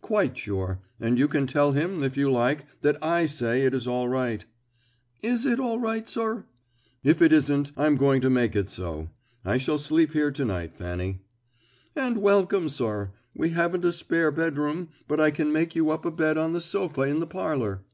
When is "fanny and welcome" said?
10.74-12.68